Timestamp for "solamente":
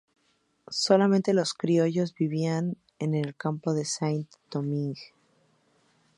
0.67-1.31